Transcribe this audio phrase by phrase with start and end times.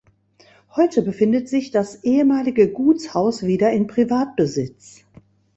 [0.75, 5.05] Heute befindet sich das ehemalige Gutshaus wieder in Privatbesitz.